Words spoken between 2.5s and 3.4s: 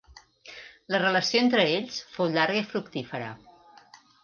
i fructífera.